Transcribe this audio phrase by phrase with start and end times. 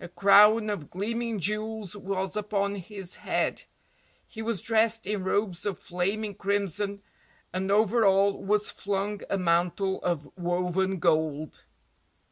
[0.00, 3.62] A crown of gleaming jewels was upon his head,
[4.26, 7.02] he was dressed in robes of flaming crimson
[7.52, 11.66] and over all was flung a mantle of woven gold.